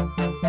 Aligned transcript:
Thank 0.00 0.18
you. 0.18 0.39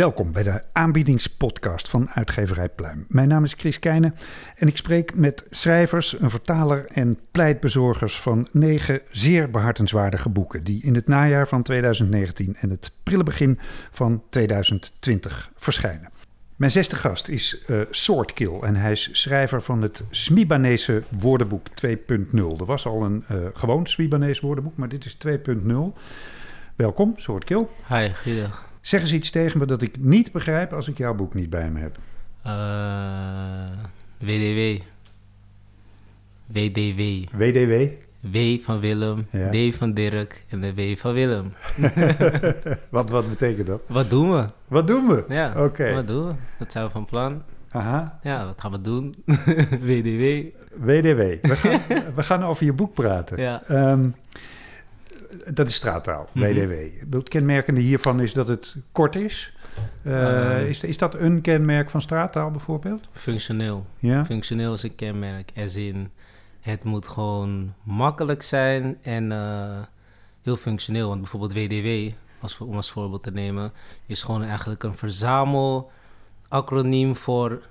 Welkom 0.00 0.32
bij 0.32 0.42
de 0.42 0.62
aanbiedingspodcast 0.72 1.88
van 1.88 2.10
uitgeverij 2.10 2.68
Pluim. 2.68 3.04
Mijn 3.08 3.28
naam 3.28 3.44
is 3.44 3.52
Chris 3.52 3.78
Keijnen 3.78 4.14
en 4.56 4.68
ik 4.68 4.76
spreek 4.76 5.14
met 5.14 5.44
schrijvers, 5.50 6.20
een 6.20 6.30
vertaler 6.30 6.86
en 6.92 7.18
pleitbezorgers 7.30 8.20
van 8.20 8.48
negen 8.52 9.00
zeer 9.10 9.50
behartenswaardige 9.50 10.28
boeken 10.28 10.64
die 10.64 10.82
in 10.82 10.94
het 10.94 11.06
najaar 11.06 11.48
van 11.48 11.62
2019 11.62 12.56
en 12.60 12.70
het 12.70 12.92
prille 13.02 13.22
begin 13.22 13.58
van 13.90 14.22
2020 14.30 15.50
verschijnen. 15.56 16.10
Mijn 16.56 16.70
zesde 16.70 16.96
gast 16.96 17.28
is 17.28 17.64
uh, 17.66 17.80
Swordkill 17.90 18.60
en 18.60 18.76
hij 18.76 18.92
is 18.92 19.08
schrijver 19.12 19.62
van 19.62 19.82
het 19.82 20.02
Smibanese 20.10 21.02
woordenboek 21.18 21.66
2.0. 21.86 21.96
Er 22.58 22.64
was 22.64 22.86
al 22.86 23.04
een 23.04 23.24
uh, 23.30 23.36
gewoon 23.52 23.86
Smibanese 23.86 24.40
woordenboek, 24.46 24.76
maar 24.76 24.88
dit 24.88 25.04
is 25.04 25.16
2.0. 25.26 25.32
Welkom, 26.76 27.12
Swordkill. 27.16 27.66
Hi, 27.88 28.08
goedendag. 28.22 28.68
Zeg 28.80 29.00
eens 29.00 29.12
iets 29.12 29.30
tegen 29.30 29.58
me 29.58 29.66
dat 29.66 29.82
ik 29.82 29.98
niet 29.98 30.32
begrijp 30.32 30.72
als 30.72 30.88
ik 30.88 30.98
jouw 30.98 31.14
boek 31.14 31.34
niet 31.34 31.50
bij 31.50 31.70
me 31.70 31.80
heb. 31.80 31.98
Uh, 32.46 33.84
WDW. 34.18 34.82
WDW. 36.46 37.00
WDW? 37.36 38.08
W 38.20 38.62
van 38.62 38.80
Willem, 38.80 39.26
ja. 39.30 39.50
D 39.50 39.74
van 39.76 39.92
Dirk 39.92 40.44
en 40.48 40.60
de 40.60 40.74
W 40.74 40.96
van 40.96 41.12
Willem. 41.12 41.52
wat, 42.90 43.10
wat 43.10 43.28
betekent 43.28 43.66
dat? 43.66 43.80
Wat 43.86 44.10
doen 44.10 44.32
we? 44.32 44.46
Wat 44.68 44.86
doen 44.86 45.06
we? 45.06 45.24
Ja, 45.28 45.64
oké. 45.64 45.94
wat 45.94 46.06
doen 46.06 46.26
we? 46.26 46.34
Wat 46.58 46.72
zijn 46.72 46.84
we 46.84 46.90
van 46.90 47.04
plan? 47.04 47.42
Aha. 47.70 48.18
Ja, 48.22 48.44
wat 48.44 48.60
gaan 48.60 48.70
we 48.70 48.80
doen? 48.80 49.14
WDW. 49.90 50.44
WDW. 50.76 51.46
We 51.46 51.56
gaan, 51.56 51.80
we 52.14 52.22
gaan 52.22 52.44
over 52.44 52.64
je 52.64 52.72
boek 52.72 52.94
praten. 52.94 53.40
Ja. 53.40 53.62
Um, 53.92 54.14
dat 55.54 55.68
is 55.68 55.74
straattaal, 55.74 56.28
WDW. 56.32 56.72
Mhm. 56.72 57.16
Het 57.16 57.28
kenmerkende 57.28 57.80
hiervan 57.80 58.20
is 58.20 58.32
dat 58.32 58.48
het 58.48 58.76
kort 58.92 59.16
is. 59.16 59.52
Uh, 60.06 60.68
is, 60.68 60.80
is 60.80 60.98
dat 60.98 61.14
een 61.14 61.40
kenmerk 61.40 61.90
van 61.90 62.02
straattaal 62.02 62.50
bijvoorbeeld? 62.50 63.08
Functioneel. 63.12 63.86
Ja? 63.98 64.24
Functioneel 64.24 64.72
is 64.72 64.82
een 64.82 64.94
kenmerk. 64.94 65.50
Er 65.54 65.78
in, 65.78 66.10
het 66.60 66.84
moet 66.84 67.08
gewoon 67.08 67.74
makkelijk 67.82 68.42
zijn 68.42 68.98
en 69.02 69.30
uh, 69.30 69.78
heel 70.42 70.56
functioneel. 70.56 71.08
Want 71.08 71.20
bijvoorbeeld 71.20 71.52
WDW, 71.52 72.14
als, 72.40 72.58
om 72.58 72.76
als 72.76 72.90
voorbeeld 72.90 73.22
te 73.22 73.30
nemen, 73.30 73.72
is 74.06 74.22
gewoon 74.22 74.42
eigenlijk 74.42 74.82
een 74.82 74.94
verzamel 74.94 75.90
acroniem 76.48 77.16
voor 77.16 77.62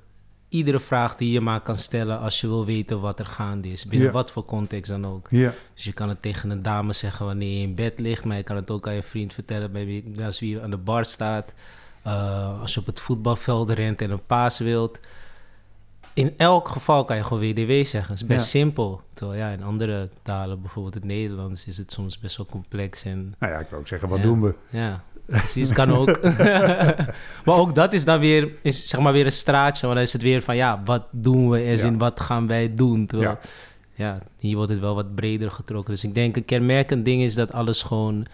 iedere 0.49 0.79
vraag 0.79 1.15
die 1.15 1.31
je 1.31 1.41
maar 1.41 1.61
kan 1.61 1.75
stellen 1.75 2.19
als 2.19 2.41
je 2.41 2.47
wil 2.47 2.65
weten 2.65 3.01
wat 3.01 3.19
er 3.19 3.25
gaande 3.25 3.71
is. 3.71 3.85
Binnen 3.85 4.11
wat 4.11 4.31
voor 4.31 4.45
context 4.45 4.91
dan 4.91 5.05
ook. 5.05 5.29
Dus 5.73 5.83
je 5.83 5.93
kan 5.93 6.09
het 6.09 6.21
tegen 6.21 6.49
een 6.49 6.61
dame 6.61 6.93
zeggen 6.93 7.25
wanneer 7.25 7.57
je 7.57 7.63
in 7.63 7.75
bed 7.75 7.99
ligt, 7.99 8.25
maar 8.25 8.37
je 8.37 8.43
kan 8.43 8.55
het 8.55 8.71
ook 8.71 8.87
aan 8.87 8.93
je 8.93 9.03
vriend 9.03 9.33
vertellen 9.33 9.71
bij 9.71 9.85
wie, 9.85 10.25
als 10.25 10.39
wie 10.39 10.61
aan 10.61 10.69
de 10.69 10.77
bar 10.77 11.05
staat. 11.05 11.53
Uh, 12.07 12.61
als 12.61 12.73
je 12.73 12.79
op 12.79 12.85
het 12.85 12.99
voetbalveld 12.99 13.69
rent 13.69 14.01
en 14.01 14.11
een 14.11 14.25
paas 14.25 14.57
wilt. 14.57 14.99
In 16.19 16.33
elk 16.37 16.67
geval 16.67 17.05
kan 17.05 17.15
je 17.15 17.23
gewoon 17.23 17.39
WDW 17.39 17.71
zeggen. 17.71 18.13
Het 18.13 18.21
is 18.21 18.25
best 18.25 18.47
simpel. 18.47 19.01
Terwijl 19.13 19.39
ja, 19.39 19.49
in 19.49 19.63
andere 19.63 20.09
talen, 20.21 20.61
bijvoorbeeld 20.61 20.93
het 20.93 21.03
Nederlands, 21.03 21.65
is 21.65 21.77
het 21.77 21.91
soms 21.91 22.19
best 22.19 22.37
wel 22.37 22.45
complex. 22.45 23.03
En, 23.03 23.35
nou 23.39 23.53
ja, 23.53 23.59
ik 23.59 23.69
wil 23.69 23.79
ook 23.79 23.87
zeggen, 23.87 24.09
wat 24.09 24.21
doen 24.21 24.41
we? 24.41 24.55
Ja, 24.69 25.03
precies, 25.25 25.73
kan 25.73 25.93
ook. 25.93 26.21
maar 27.45 27.55
ook 27.55 27.75
dat 27.75 27.93
is 27.93 28.05
dan 28.05 28.19
weer, 28.19 28.51
is 28.61 28.87
zeg 28.87 29.01
maar 29.01 29.13
weer 29.13 29.25
een 29.25 29.31
straatje. 29.31 29.81
Want 29.81 29.97
dan 29.97 30.05
is 30.05 30.13
het 30.13 30.21
weer 30.21 30.41
van, 30.41 30.55
ja, 30.55 30.81
wat 30.85 31.03
doen 31.11 31.49
we? 31.49 31.63
Is 31.63 31.83
in 31.83 31.97
wat 31.97 32.19
gaan 32.19 32.47
wij 32.47 32.75
doen? 32.75 33.05
Terwijl, 33.05 33.37
ja. 33.95 34.05
ja, 34.05 34.19
hier 34.39 34.55
wordt 34.55 34.71
het 34.71 34.79
wel 34.79 34.95
wat 34.95 35.15
breder 35.15 35.51
getrokken. 35.51 35.93
Dus 35.93 36.03
ik 36.03 36.15
denk 36.15 36.35
een 36.35 36.45
kenmerkend 36.45 37.05
ding 37.05 37.21
is 37.21 37.35
dat 37.35 37.51
alles 37.51 37.83
gewoon 37.83 38.25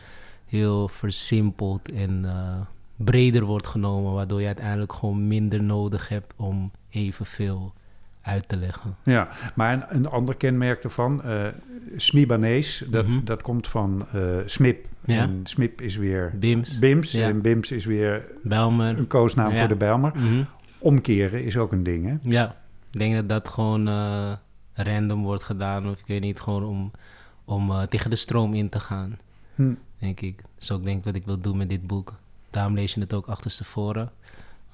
heel 0.46 0.88
versimpeld 0.88 1.92
en 1.92 2.24
uh, 2.26 2.56
breder 2.96 3.44
wordt 3.44 3.68
genomen. 3.68 4.14
Waardoor 4.14 4.40
je 4.40 4.46
uiteindelijk 4.46 4.94
gewoon 4.94 5.28
minder 5.28 5.64
nodig 5.64 6.08
hebt 6.08 6.34
om 6.36 6.72
evenveel 6.90 7.74
uit 8.25 8.47
te 8.47 8.56
leggen. 8.58 8.96
Ja, 9.03 9.28
maar 9.56 9.74
een, 9.74 9.84
een 9.90 10.08
ander 10.08 10.36
kenmerk 10.36 10.84
ervan, 10.84 11.22
uh, 11.25 11.47
Smibanees, 11.96 12.84
dat, 12.90 13.06
mm 13.08 13.12
-hmm. 13.18 13.25
dat 13.25 13.41
komt 13.41 13.68
van 13.68 14.06
uh, 14.16 14.38
Smip. 14.46 14.86
Ja. 15.06 15.22
En 15.22 15.40
Smip 15.44 15.81
is 15.81 15.96
weer 15.96 16.31
Bims. 16.40 16.80
Bims 16.80 17.12
Ja. 17.12 17.28
en 17.28 17.41
Bims 17.41 17.72
is 17.72 17.85
weer 17.85 18.25
Belmer. 18.44 18.97
een 18.97 19.08
koosnaam 19.08 19.52
Ja. 19.52 19.59
voor 19.59 19.68
de 19.68 19.75
Bijlmer. 19.75 20.12
Mhm. 20.16 20.44
Omkeren 20.78 21.44
is 21.44 21.58
ook 21.58 21.72
een 21.72 21.84
ding, 21.84 22.06
hè? 22.06 22.14
Ja, 22.22 22.56
ik 22.91 23.00
denk 23.00 23.16
dat 23.16 23.30
dat 23.30 23.50
gewoon 23.50 23.88
eh, 23.88 24.31
random 24.74 25.24
wordt 25.24 25.44
gedaan. 25.44 25.90
Of 25.90 26.00
ik 26.00 26.06
weet 26.08 26.22
niet, 26.22 26.40
gewoon 26.40 26.64
om, 26.64 26.91
om 27.46 27.72
eh, 27.72 27.81
tegen 27.81 28.09
de 28.09 28.16
stroom 28.16 28.53
in 28.53 28.69
te 28.69 28.80
gaan, 28.80 29.18
Hm. 29.56 29.74
denk 30.00 30.19
ik. 30.19 30.38
Dat 30.38 30.50
is 30.59 30.72
ook 30.72 30.84
denk 30.84 30.97
ik 30.97 31.03
wat 31.03 31.16
ik 31.16 31.25
wil 31.25 31.40
doen 31.40 31.58
met 31.58 31.69
dit 31.69 31.88
boek. 31.88 32.14
Daarom 32.50 32.74
lees 32.74 32.94
je 32.94 33.00
het 33.00 33.14
ook 33.14 33.28
achterstevoren. 33.28 34.12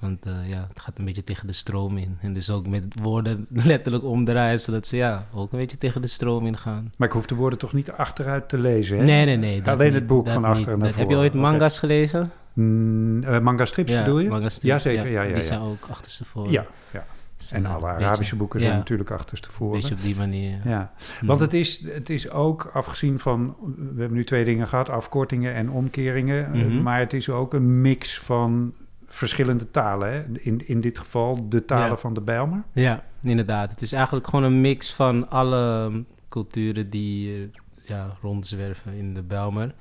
Want 0.02 0.26
eh, 0.26 0.32
ja, 0.48 0.64
het 0.68 0.80
gaat 0.80 0.98
een 0.98 1.04
beetje 1.04 1.24
tegen 1.24 1.46
de 1.46 1.52
stroom 1.52 1.96
in. 1.98 2.16
En 2.20 2.32
dus 2.32 2.50
ook 2.50 2.66
met 2.66 2.84
woorden 3.02 3.46
letterlijk 3.72 4.04
omdraaien, 4.04 4.60
zodat 4.60 4.86
ze 4.86 4.96
ja, 4.96 5.26
ook 5.34 5.52
een 5.52 5.58
beetje 5.58 5.78
tegen 5.78 6.00
de 6.00 6.06
stroom 6.06 6.46
in 6.46 6.56
gaan. 6.58 6.92
Maar 6.98 7.08
ik 7.08 7.14
hoef 7.14 7.26
de 7.26 7.34
woorden 7.34 7.58
toch 7.58 7.72
niet 7.72 7.92
achteruit 7.92 8.48
te 8.48 8.58
lezen, 8.58 8.98
hè? 8.98 9.04
Nee, 9.04 9.24
nee, 9.24 9.36
nee. 9.36 9.62
Alleen 9.64 9.86
niet, 9.86 9.94
het 9.94 10.06
boek 10.06 10.28
van 10.28 10.44
achteren 10.44 10.78
naar 10.78 10.88
Dat- 10.88 10.96
Heb 10.96 11.08
je 11.08 11.14
voren. 11.14 11.18
ooit 11.30 11.34
manga's 11.34 11.78
gelezen? 11.78 12.30
Mm, 12.52 13.22
eh, 13.24 13.40
manga 13.40 13.64
strips 13.64 13.92
bedoel 13.92 14.18
je? 14.18 14.28
manga 14.28 14.48
strips, 14.48 14.84
Jazeker, 14.84 15.10
ja, 15.10 15.22
ja, 15.22 15.26
Die 15.32 15.36
ja. 15.36 15.42
zijn 15.48 15.60
ook 15.60 15.86
achterstevoren. 15.90 16.50
Ja, 16.52 16.66
ja. 16.92 17.04
Dus, 17.36 17.52
En 17.52 17.64
eh, 17.64 17.74
alle 17.74 17.86
beetje- 17.92 18.06
Arabische 18.06 18.36
boeken 18.36 18.60
zijn 18.60 18.72
ja, 18.72 18.78
natuurlijk 18.78 19.10
achterstevoren. 19.10 19.80
beetje 19.80 19.94
op 19.94 20.02
die 20.02 20.16
manier. 20.16 20.58
Ja, 20.64 20.92
Mhm. 21.16 21.26
want 21.26 21.40
het 21.40 21.52
is, 21.54 21.84
het 21.88 22.10
is 22.10 22.30
ook 22.30 22.70
afgezien 22.72 23.18
van, 23.18 23.56
we 23.94 24.00
hebben 24.00 24.16
nu 24.18 24.24
twee 24.24 24.44
dingen 24.44 24.68
gehad, 24.68 24.88
afkortingen 24.88 25.54
en 25.54 25.70
omkeringen, 25.70 26.44
eh, 26.54 26.64
Mhm. 26.64 26.82
maar 26.82 26.98
het 26.98 27.12
is 27.12 27.28
ook 27.28 27.54
een 27.54 27.80
mix 27.80 28.18
van 28.20 28.72
verschillende 29.14 29.70
talen. 29.70 30.12
Hè? 30.12 30.22
In, 30.40 30.68
in 30.68 30.80
dit 30.80 30.98
geval 30.98 31.48
de 31.48 31.64
talen 31.64 31.88
Ja. 31.88 31.96
van 31.96 32.14
de 32.14 32.20
Bijlmer. 32.20 32.62
Ja, 32.72 33.04
inderdaad. 33.22 33.70
Het 33.70 33.82
is 33.82 33.92
eigenlijk 33.92 34.26
gewoon 34.26 34.44
een 34.44 34.60
mix 34.60 34.92
van 34.92 35.28
alle 35.30 35.84
um, 35.84 36.06
culturen 36.28 36.90
die 36.90 37.34
eh, 37.34 37.42
ja, 37.88 38.16
rondzwerven 38.22 38.92
in 38.92 39.14
de 39.14 39.22
Bijlmer. 39.22 39.74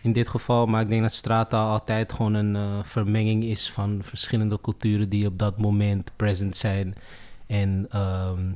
In 0.00 0.12
dit 0.12 0.28
geval, 0.28 0.66
maar 0.66 0.82
ik 0.82 0.88
denk 0.88 1.02
dat 1.02 1.12
straattaal 1.12 1.70
altijd 1.70 2.12
gewoon 2.12 2.34
een 2.34 2.56
eh, 2.56 2.62
vermenging 2.82 3.44
is 3.44 3.70
van 3.70 3.98
verschillende 4.02 4.60
culturen 4.60 5.08
die 5.08 5.26
op 5.26 5.38
dat 5.38 5.58
moment 5.58 6.10
present 6.16 6.56
zijn. 6.56 6.94
En 7.46 7.86
ehm, 7.90 8.52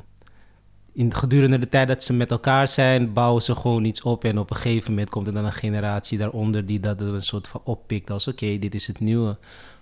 in, 0.93 1.15
gedurende 1.15 1.59
de 1.59 1.69
tijd 1.69 1.89
dat 1.89 2.03
ze 2.03 2.13
met 2.13 2.31
elkaar 2.31 2.69
zijn, 2.69 3.13
bouwen 3.13 3.43
ze 3.43 3.55
gewoon 3.55 3.85
iets 3.85 4.03
op. 4.03 4.25
En 4.25 4.39
op 4.39 4.51
een 4.51 4.57
gegeven 4.57 4.91
moment 4.91 5.11
komt 5.11 5.27
er 5.27 5.33
dan 5.33 5.45
een 5.45 5.53
generatie 5.53 6.19
daaronder 6.19 6.67
die 6.67 6.81
dat 6.81 7.01
een 7.01 7.23
soort 7.23 7.49
van 7.49 7.61
oppikt 7.65 8.11
als 8.11 8.29
oké, 8.29 8.59
dit 8.59 8.75
is 8.75 8.87
het 8.87 9.01
nieuwe. 9.01 9.37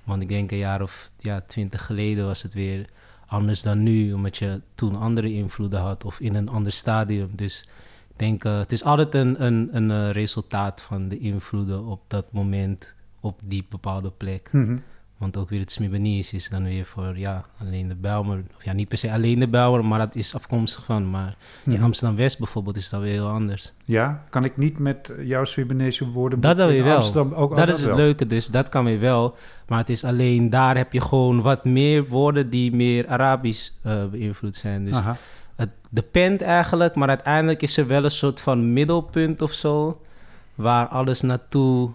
Want 0.04 0.22
ik 0.22 0.28
denk 0.28 0.50
een 0.50 0.58
jaar 0.58 0.82
of 0.82 1.10
ja, 1.18 1.40
twintig 1.40 1.86
geleden 1.86 2.26
was 2.26 2.42
het 2.42 2.54
weer 2.54 2.86
anders 3.26 3.62
dan 3.62 3.82
nu, 3.82 4.12
omdat 4.12 4.36
je 4.36 4.60
toen 4.74 4.96
andere 4.96 5.32
invloeden 5.32 5.80
had 5.80 6.04
of 6.04 6.20
in 6.20 6.34
een 6.34 6.48
ander 6.48 6.72
stadium. 6.72 7.28
Dus 7.32 7.68
ik 8.10 8.18
denk, 8.18 8.44
eh, 8.44 8.58
het 8.58 8.72
is 8.72 8.84
altijd 8.84 9.14
een, 9.14 9.44
een, 9.44 9.68
een 9.72 9.90
eh, 9.90 10.10
resultaat 10.10 10.82
van 10.82 11.08
de 11.08 11.18
invloeden 11.18 11.84
op 11.84 12.00
dat 12.06 12.32
moment 12.32 12.94
op 13.20 13.40
die 13.44 13.66
bepaalde 13.68 14.10
plek. 14.10 14.48
Mhm. 14.52 14.76
Want 15.16 15.36
ook 15.36 15.48
weer 15.48 15.60
het 15.60 15.72
Smibanese 15.72 16.36
is 16.36 16.48
dan 16.48 16.64
weer 16.64 16.84
voor 16.84 17.18
ja, 17.18 17.44
alleen 17.60 17.88
de 17.88 17.94
Bijlmer. 17.94 18.44
Of 18.56 18.64
ja, 18.64 18.72
niet 18.72 18.88
per 18.88 18.98
se 18.98 19.12
alleen 19.12 19.38
de 19.38 19.48
Bijlmer, 19.48 19.84
maar 19.84 19.98
dat 19.98 20.14
is 20.14 20.34
afkomstig 20.34 20.84
van. 20.84 21.10
Maar 21.10 21.36
in. 21.64 21.82
Amsterdam-West 21.82 22.38
bijvoorbeeld 22.38 22.76
is 22.76 22.88
dat 22.88 23.00
weer 23.00 23.12
heel 23.12 23.28
anders. 23.28 23.72
Ja, 23.84 24.24
kan 24.30 24.44
ik 24.44 24.56
niet 24.56 24.78
met 24.78 25.12
jouw 25.22 25.44
Surinamese 25.44 26.08
woorden 26.08 26.40
Dat 26.40 26.56
dan 26.56 26.68
weer 26.68 26.84
wel. 26.84 26.96
Amsterdam 26.96 27.34
ook 27.34 27.50
oh, 27.50 27.56
dat 27.56 27.68
is 27.68 27.82
het 27.82 27.94
leuke 27.94 28.26
dus, 28.26 28.46
dat 28.46 28.68
kan 28.68 28.84
weer 28.84 29.00
wel. 29.00 29.36
Maar 29.68 29.78
het 29.78 29.90
is 29.90 30.04
alleen, 30.04 30.50
daar 30.50 30.76
heb 30.76 30.92
je 30.92 31.00
gewoon 31.00 31.42
wat 31.42 31.64
meer 31.64 32.06
woorden 32.06 32.50
die 32.50 32.74
meer 32.74 33.08
Arabisch 33.08 33.70
eh, 33.82 34.04
beïnvloed 34.04 34.56
zijn. 34.56 34.84
Dus 34.84 34.96
Aha. 34.96 35.16
het 35.56 35.70
depend 35.90 36.42
eigenlijk, 36.42 36.94
maar 36.94 37.08
uiteindelijk 37.08 37.62
is 37.62 37.76
er 37.76 37.86
wel 37.86 38.04
een 38.04 38.10
soort 38.10 38.40
van 38.40 38.72
middelpunt 38.72 39.42
of 39.42 39.52
zo. 39.52 40.00
Waar 40.54 40.86
alles 40.86 41.20
naartoe, 41.20 41.90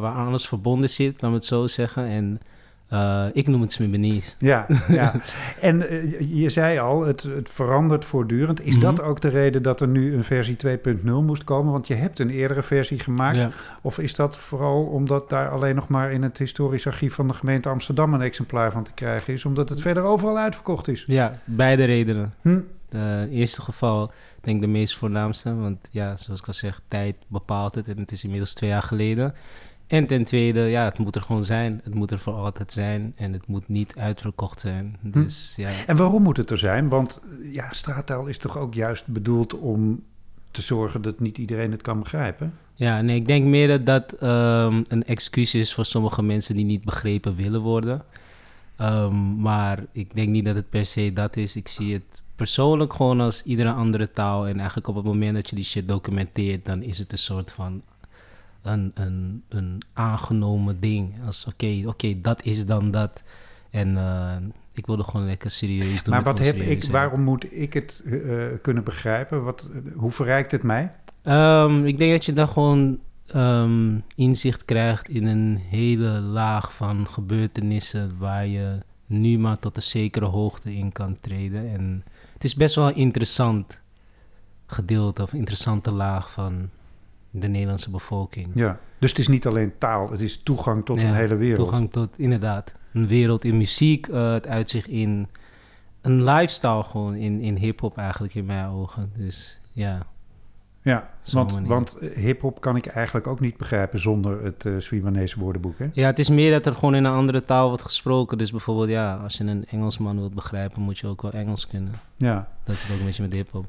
waar 0.00 0.14
alles 0.26 0.48
verbonden 0.48 0.90
zit, 0.90 1.12
laten 1.12 1.28
we 1.28 1.34
het 1.34 1.44
zo 1.44 1.66
zeggen. 1.66 2.06
En 2.06 2.40
eh, 2.88 3.24
ik 3.32 3.46
noem 3.48 3.60
het 3.60 3.72
Smibanese. 3.72 4.34
Ja, 4.38 4.66
ja. 4.88 5.12
en 5.60 5.88
eh, 5.88 6.20
je 6.42 6.48
zei 6.50 6.78
al, 6.78 7.04
het, 7.06 7.22
het 7.22 7.50
verandert 7.50 8.04
voortdurend. 8.04 8.60
Is 8.66 8.72
Mhm. 8.76 8.80
dat 8.84 9.02
ook 9.02 9.20
de 9.20 9.28
reden 9.28 9.62
dat 9.62 9.80
er 9.80 9.88
nu 9.88 10.14
een 10.14 10.24
versie 10.24 10.56
2.0 10.56 11.22
moest 11.24 11.44
komen? 11.44 11.72
Want 11.72 11.86
je 11.86 11.94
hebt 11.94 12.18
een 12.18 12.30
eerdere 12.30 12.62
versie 12.62 12.98
gemaakt. 12.98 13.36
Ja. 13.36 13.50
Of 13.82 13.98
is 13.98 14.14
dat 14.14 14.36
vooral 14.38 14.82
omdat 14.84 15.28
daar 15.28 15.48
alleen 15.48 15.74
nog 15.74 15.88
maar 15.88 16.12
in 16.12 16.22
het 16.22 16.38
historisch 16.38 16.86
archief 16.86 17.14
van 17.14 17.28
de 17.28 17.34
gemeente 17.34 17.68
Amsterdam 17.68 18.14
een 18.14 18.20
exemplaar 18.22 18.72
van 18.72 18.82
te 18.84 18.92
krijgen 18.94 19.32
is? 19.32 19.44
Omdat 19.44 19.68
het 19.68 19.80
verder 19.80 20.02
overal 20.02 20.38
uitverkocht 20.38 20.88
is? 20.88 21.04
ja, 21.06 21.38
beide 21.44 21.84
redenen. 21.84 22.34
Hm? 22.42 22.58
Het 22.96 23.30
eerste 23.30 23.62
geval, 23.62 24.12
denk 24.40 24.56
ik 24.56 24.62
de 24.62 24.68
meest 24.68 24.96
voornaamste. 24.96 25.54
Want 25.54 25.88
ja, 25.90 26.16
zoals 26.16 26.40
ik 26.40 26.46
al 26.46 26.52
zeg, 26.52 26.80
tijd 26.88 27.16
bepaalt 27.26 27.74
het. 27.74 27.88
En 27.88 27.98
het 27.98 28.12
is 28.12 28.24
inmiddels 28.24 28.54
twee 28.54 28.70
jaar 28.70 28.82
geleden. 28.82 29.34
En 29.86 30.06
ten 30.06 30.24
tweede, 30.24 30.60
ja, 30.60 30.84
het 30.84 30.98
moet 30.98 31.14
er 31.14 31.22
gewoon 31.22 31.44
zijn. 31.44 31.80
Het 31.84 31.94
moet 31.94 32.10
er 32.10 32.18
voor 32.18 32.34
altijd 32.34 32.72
zijn. 32.72 33.12
En 33.16 33.32
het 33.32 33.46
moet 33.46 33.68
niet 33.68 33.94
uitverkocht 33.96 34.60
zijn. 34.60 34.96
Hm. 35.00 35.10
Dus 35.10 35.54
ja. 35.56 35.70
En 35.86 35.96
waarom 35.96 36.22
moet 36.22 36.36
het 36.36 36.50
er 36.50 36.58
zijn? 36.58 36.88
Want 36.88 37.20
ja, 37.52 37.72
straattaal 37.72 38.26
is 38.26 38.38
toch 38.38 38.58
ook 38.58 38.74
juist 38.74 39.06
bedoeld 39.06 39.54
om 39.54 40.02
te 40.50 40.62
zorgen 40.62 41.02
dat 41.02 41.20
niet 41.20 41.38
iedereen 41.38 41.70
het 41.70 41.82
kan 41.82 41.98
begrijpen? 41.98 42.54
Ja, 42.74 43.00
nee, 43.00 43.16
ik 43.16 43.26
denk 43.26 43.44
meer 43.44 43.68
dat 43.68 43.86
dat 43.86 44.12
ehm, 44.12 44.82
een 44.88 45.04
excuus 45.04 45.54
is 45.54 45.74
voor 45.74 45.84
sommige 45.84 46.22
mensen 46.22 46.56
die 46.56 46.64
niet 46.64 46.84
begrepen 46.84 47.36
willen 47.36 47.60
worden. 47.60 48.02
Ehm, 48.76 49.40
maar 49.40 49.84
ik 49.92 50.14
denk 50.14 50.28
niet 50.28 50.44
dat 50.44 50.56
het 50.56 50.70
per 50.70 50.86
se 50.86 51.12
dat 51.12 51.36
is. 51.36 51.56
Ik 51.56 51.68
zie 51.68 51.92
het 51.92 52.22
persoonlijk 52.44 52.92
gewoon 52.92 53.20
als 53.20 53.42
iedere 53.42 53.72
andere 53.72 54.10
taal. 54.10 54.48
En 54.48 54.56
eigenlijk 54.56 54.88
op 54.88 54.94
het 54.94 55.04
moment 55.04 55.34
dat 55.34 55.50
je 55.50 55.56
die 55.56 55.64
shit 55.64 55.88
documenteert, 55.88 56.64
dan 56.64 56.82
is 56.82 56.98
het 56.98 57.12
een 57.12 57.18
soort 57.18 57.52
van 57.52 57.82
een, 58.62 58.90
een, 58.94 59.42
een 59.48 59.82
aangenomen 59.92 60.80
ding. 60.80 61.14
Als 61.26 61.46
oké, 61.46 61.82
oké, 61.86 62.20
dat 62.20 62.42
is 62.42 62.66
dan 62.66 62.90
dat. 62.90 63.22
En 63.70 63.88
uh, 63.88 64.36
ik 64.74 64.86
wilde 64.86 65.04
gewoon 65.04 65.26
lekker 65.26 65.50
serieus 65.50 66.04
doen. 66.04 66.14
Maar 66.14 66.22
wat 66.22 66.38
heb 66.38 66.56
ik, 66.56 66.84
waarom 66.84 67.20
moet 67.20 67.46
ik 67.52 67.72
het 67.72 68.02
uh, 68.04 68.44
kunnen 68.62 68.84
begrijpen? 68.84 69.44
Wat, 69.44 69.68
hoe 69.94 70.10
verrijkt 70.10 70.50
het 70.50 70.62
mij? 70.62 70.92
Um, 71.24 71.86
ik 71.86 71.98
denk 71.98 72.12
dat 72.12 72.24
je 72.24 72.32
dan 72.32 72.48
gewoon 72.48 72.98
um, 73.34 74.02
inzicht 74.16 74.64
krijgt 74.64 75.08
in 75.08 75.26
een 75.26 75.56
hele 75.56 76.20
laag 76.20 76.72
van 76.72 77.06
gebeurtenissen 77.06 78.18
waar 78.18 78.46
je 78.46 78.78
nu 79.06 79.38
maar 79.38 79.58
tot 79.58 79.76
een 79.76 79.82
zekere 79.82 80.26
hoogte 80.26 80.74
in 80.74 80.92
kan 80.92 81.16
treden. 81.20 81.68
En 81.72 82.04
het 82.44 82.52
is 82.52 82.58
best 82.58 82.74
wel 82.74 82.88
een 82.88 82.96
interessant 82.96 83.80
gedeelte 84.66 85.22
of 85.22 85.32
interessante 85.32 85.94
laag 85.94 86.30
van 86.30 86.68
de 87.30 87.48
Nederlandse 87.48 87.90
bevolking. 87.90 88.50
Ja, 88.54 88.80
dus 88.98 89.10
het 89.10 89.18
is 89.18 89.28
niet 89.28 89.46
alleen 89.46 89.78
taal, 89.78 90.10
het 90.10 90.20
is 90.20 90.42
toegang 90.42 90.84
tot 90.84 90.98
een 90.98 91.14
hele 91.14 91.36
wereld. 91.36 91.58
Toegang 91.58 91.90
tot, 91.90 92.18
inderdaad, 92.18 92.72
een 92.92 93.06
wereld 93.06 93.44
in 93.44 93.56
muziek. 93.56 94.06
Uh, 94.06 94.32
het 94.32 94.46
uitzicht 94.46 94.88
in 94.88 95.28
een 96.00 96.24
lifestyle 96.24 96.82
gewoon, 96.82 97.14
in, 97.14 97.40
in 97.40 97.56
hip-hop 97.56 97.98
eigenlijk 97.98 98.34
in 98.34 98.44
mijn 98.44 98.68
ogen. 98.68 99.12
Dus 99.16 99.60
ja. 99.72 100.06
Ja, 100.84 101.10
want, 101.32 101.60
want 101.66 101.96
hip-hop 102.14 102.60
kan 102.60 102.76
ik 102.76 102.86
eigenlijk 102.86 103.26
ook 103.26 103.40
niet 103.40 103.56
begrijpen 103.56 103.98
zonder 103.98 104.44
het 104.44 104.64
uh, 104.64 104.74
Swimanese 104.78 105.38
woordenboek. 105.38 105.78
Hè? 105.78 105.86
Ja, 105.92 106.06
het 106.06 106.18
is 106.18 106.28
meer 106.28 106.50
dat 106.50 106.66
er 106.66 106.74
gewoon 106.74 106.94
in 106.94 107.04
een 107.04 107.12
andere 107.12 107.40
taal 107.40 107.68
wordt 107.68 107.82
gesproken. 107.82 108.38
Dus 108.38 108.50
bijvoorbeeld, 108.50 108.88
ja, 108.88 109.14
als 109.14 109.36
je 109.36 109.44
een 109.44 109.64
Engelsman 109.66 110.16
wilt 110.16 110.34
begrijpen, 110.34 110.82
moet 110.82 110.98
je 110.98 111.06
ook 111.06 111.22
wel 111.22 111.30
Engels 111.30 111.66
kunnen. 111.66 111.92
Ja. 112.16 112.48
Dat 112.64 112.74
is 112.74 112.82
het 112.82 112.92
ook 112.92 112.98
een 112.98 113.04
beetje 113.04 113.22
met 113.22 113.32
hip-hop. 113.32 113.66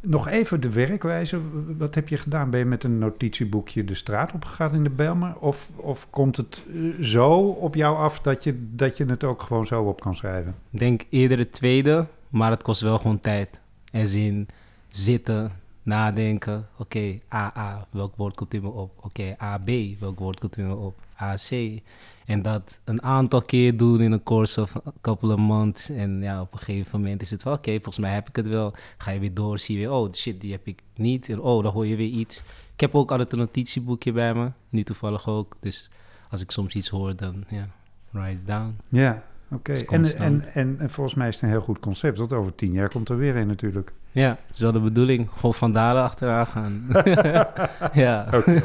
Nog 0.00 0.28
even 0.28 0.60
de 0.60 0.70
werkwijze. 0.70 1.40
Wat 1.78 1.94
heb 1.94 2.08
je 2.08 2.16
gedaan? 2.16 2.50
Ben 2.50 2.58
je 2.60 2.66
met 2.66 2.84
een 2.84 2.98
notitieboekje 2.98 3.84
de 3.84 3.94
straat 3.94 4.32
opgegaan 4.32 4.74
in 4.74 4.82
de 4.82 4.90
Belmer? 4.90 5.36
Of, 5.38 5.70
of 5.76 6.06
komt 6.10 6.36
het 6.36 6.66
zo 7.00 7.38
op 7.38 7.74
jou 7.74 7.96
af 7.96 8.20
dat 8.20 8.44
je, 8.44 8.68
dat 8.74 8.96
je 8.96 9.04
het 9.04 9.24
ook 9.24 9.42
gewoon 9.42 9.66
zo 9.66 9.82
op 9.82 10.00
kan 10.00 10.16
schrijven? 10.16 10.54
Ik 10.70 10.78
denk 10.78 11.06
eerder 11.10 11.38
het 11.38 11.52
tweede, 11.52 12.06
maar 12.28 12.50
het 12.50 12.62
kost 12.62 12.80
wel 12.80 12.98
gewoon 12.98 13.20
tijd. 13.20 13.60
En 13.92 14.06
zin 14.06 14.48
zitten, 14.88 15.52
nadenken. 15.82 16.68
Oké, 16.72 16.82
okay, 16.82 17.22
AA, 17.28 17.86
welk 17.90 18.16
woord 18.16 18.34
komt 18.34 18.54
in 18.54 18.62
me 18.62 18.68
op? 18.68 18.92
Oké, 18.96 19.06
okay, 19.06 19.34
AB, 19.38 19.98
welk 20.00 20.18
woord 20.18 20.40
komt 20.40 20.56
in 20.56 20.66
me 20.66 20.74
op? 20.74 20.98
AC. 21.16 21.80
En 22.26 22.42
dat 22.42 22.80
een 22.84 23.02
aantal 23.02 23.42
keer 23.42 23.76
doen 23.76 24.00
in 24.00 24.12
een 24.12 24.22
course 24.22 24.60
of 24.60 24.76
a 24.76 24.92
couple 25.00 25.32
of 25.32 25.38
months. 25.38 25.90
En 25.90 26.22
ja, 26.22 26.40
op 26.40 26.52
een 26.52 26.58
gegeven 26.58 27.00
moment 27.00 27.22
is 27.22 27.30
het 27.30 27.42
wel 27.42 27.52
oké, 27.52 27.70
volgens 27.70 27.98
mij 27.98 28.14
heb 28.14 28.28
ik 28.28 28.36
het 28.36 28.48
wel. 28.48 28.74
Ga 28.98 29.10
je 29.10 29.20
weer 29.20 29.34
door, 29.34 29.58
zie 29.58 29.78
je 29.78 29.86
weer, 29.86 29.96
oh 29.96 30.12
shit, 30.12 30.40
die 30.40 30.52
heb 30.52 30.66
ik 30.66 30.82
niet. 30.94 31.38
Oh, 31.38 31.62
dan 31.62 31.72
hoor 31.72 31.86
je 31.86 31.96
weer 31.96 32.08
iets. 32.08 32.42
Ik 32.74 32.80
heb 32.80 32.94
ook 32.94 33.10
altijd 33.10 33.32
een 33.32 33.38
notitieboekje 33.38 34.12
bij 34.12 34.34
me, 34.34 34.50
nu 34.68 34.82
toevallig 34.82 35.28
ook. 35.28 35.56
Dus 35.60 35.90
als 36.30 36.40
ik 36.40 36.50
soms 36.50 36.74
iets 36.74 36.88
hoor, 36.88 37.16
dan 37.16 37.44
ja, 37.48 37.68
write 38.10 38.30
it 38.30 38.46
down. 38.46 38.76
Ja, 38.88 39.22
oké. 39.50 39.72
Okay. 39.72 39.98
En, 39.98 40.04
en, 40.16 40.44
en, 40.54 40.76
en 40.78 40.90
volgens 40.90 41.14
mij 41.14 41.28
is 41.28 41.34
het 41.34 41.42
een 41.42 41.48
heel 41.48 41.60
goed 41.60 41.78
concept, 41.78 42.18
want 42.18 42.32
over 42.32 42.54
tien 42.54 42.72
jaar 42.72 42.88
komt 42.88 43.08
er 43.08 43.16
weer 43.16 43.36
een 43.36 43.46
natuurlijk. 43.46 43.92
Ja, 44.12 44.28
het 44.46 44.54
is 44.54 44.60
wel 44.60 44.72
de 44.72 44.80
bedoeling. 44.80 45.28
Gewoon 45.32 45.54
van 45.54 45.72
daar 45.72 45.96
achteraan 45.96 46.46
gaan. 46.46 46.86
ja. 48.02 48.28
Okay. 48.34 48.62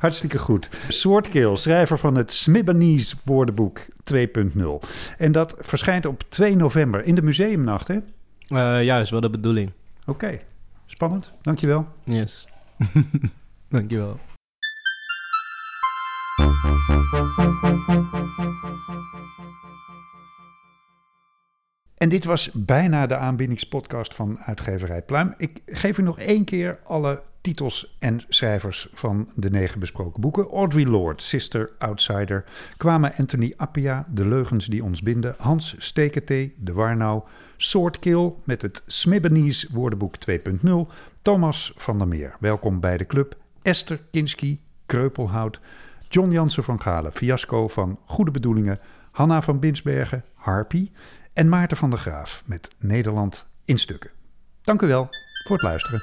Hartstikke 0.00 0.38
goed. 0.38 0.68
Swordkill, 0.88 1.56
schrijver 1.56 1.98
van 1.98 2.14
het 2.16 2.32
Smibbanese 2.32 3.16
woordenboek 3.24 3.80
2.0. 4.14 4.88
En 5.18 5.32
dat 5.32 5.54
verschijnt 5.60 6.06
op 6.06 6.22
2 6.28 6.56
november 6.56 7.04
in 7.04 7.14
de 7.14 7.22
museumnacht, 7.22 7.88
hè? 7.88 7.94
Uh, 8.48 8.84
ja, 8.84 9.00
is 9.00 9.10
wel 9.10 9.20
de 9.20 9.30
bedoeling. 9.30 9.70
Oké, 10.00 10.10
okay. 10.10 10.40
spannend. 10.86 11.32
Dankjewel. 11.42 11.86
Yes. 12.04 12.48
Dankjewel. 13.68 14.18
En 22.02 22.08
dit 22.08 22.24
was 22.24 22.50
bijna 22.52 23.06
de 23.06 23.16
aanbiedingspodcast 23.16 24.14
van 24.14 24.38
uitgeverij 24.38 25.02
Pluim. 25.02 25.34
Ik 25.36 25.62
geef 25.66 25.98
u 25.98 26.02
nog 26.02 26.18
één 26.18 26.44
keer 26.44 26.78
alle 26.84 27.22
titels 27.40 27.96
en 27.98 28.20
schrijvers 28.28 28.88
van 28.94 29.28
de 29.34 29.50
negen 29.50 29.80
besproken 29.80 30.20
boeken. 30.20 30.48
Audrey 30.48 30.84
Lord, 30.84 31.22
Sister 31.22 31.70
Outsider, 31.78 32.44
Kwame 32.76 33.12
Anthony 33.16 33.54
Appia, 33.56 34.06
De 34.08 34.28
Leugens 34.28 34.66
die 34.66 34.84
ons 34.84 35.02
binden, 35.02 35.34
Hans 35.38 35.74
Steketee, 35.78 36.54
De 36.58 36.72
Warnau, 36.72 37.22
Swordkill 37.56 38.32
met 38.44 38.62
het 38.62 38.82
Smibbenese 38.86 39.68
woordenboek 39.72 40.14
2.0, 40.30 40.70
Thomas 41.22 41.72
van 41.76 41.98
der 41.98 42.08
Meer, 42.08 42.36
welkom 42.40 42.80
bij 42.80 42.96
de 42.96 43.06
club, 43.06 43.36
Esther 43.62 44.00
Kinski, 44.10 44.60
Kreupelhout, 44.86 45.60
John 46.08 46.30
Jansen 46.30 46.64
van 46.64 46.80
Galen, 46.80 47.12
Fiasco 47.12 47.68
van 47.68 47.98
Goede 48.04 48.30
Bedoelingen, 48.30 48.78
Hanna 49.10 49.42
van 49.42 49.58
Binsbergen, 49.58 50.24
Harpy 50.34 50.90
en 51.32 51.48
Maarten 51.48 51.76
van 51.76 51.90
der 51.90 51.98
Graaf 51.98 52.42
met 52.46 52.70
Nederland 52.78 53.46
in 53.64 53.78
stukken. 53.78 54.10
Dank 54.62 54.82
u 54.82 54.86
wel 54.86 55.08
voor 55.44 55.56
het 55.56 55.62
luisteren. 55.62 56.02